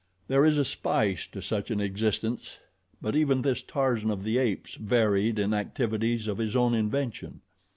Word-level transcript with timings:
There 0.27 0.43
is 0.43 0.57
a 0.57 0.65
spice 0.65 1.27
to 1.27 1.43
such 1.43 1.69
an 1.69 1.79
existence; 1.79 2.57
but 3.03 3.15
even 3.15 3.43
this 3.43 3.61
Tarzan 3.61 4.09
of 4.09 4.23
the 4.23 4.39
Apes 4.39 4.73
varied 4.73 5.37
in 5.37 5.53
activities 5.53 6.27
of 6.27 6.39
his 6.39 6.55
own 6.55 6.73
invention. 6.73 7.41